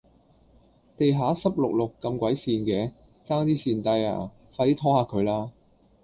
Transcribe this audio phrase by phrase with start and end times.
[0.97, 2.91] 地下濕漉漉咁鬼跣嘅，
[3.23, 5.51] 差啲跣低呀，快啲拖吓佢啦